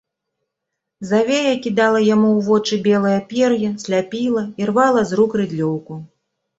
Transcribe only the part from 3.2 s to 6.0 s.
пер'е, сляпіла, ірвала з рук рыдлёўку.